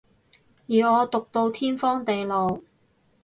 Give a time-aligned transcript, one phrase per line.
[0.67, 2.59] 而我毒到天荒地老